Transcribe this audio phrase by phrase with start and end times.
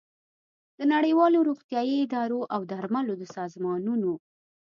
[0.77, 4.11] د نړیوالو روغتیايي ادارو او د درملو د سازمانونو